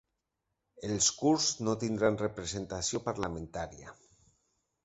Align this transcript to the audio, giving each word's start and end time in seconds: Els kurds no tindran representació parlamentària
Els 0.87 1.09
kurds 1.19 1.49
no 1.67 1.77
tindran 1.83 2.19
representació 2.23 3.03
parlamentària 3.11 3.95